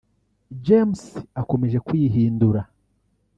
James 0.65 1.01
akomeje 1.41 1.77
kwihindura 1.85 2.61